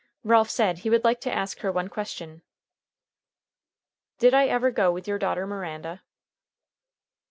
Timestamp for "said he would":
0.49-1.03